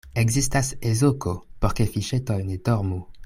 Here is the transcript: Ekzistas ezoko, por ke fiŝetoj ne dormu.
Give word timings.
Ekzistas 0.19 0.71
ezoko, 0.91 1.35
por 1.65 1.77
ke 1.81 1.87
fiŝetoj 1.97 2.43
ne 2.49 2.61
dormu. 2.71 3.03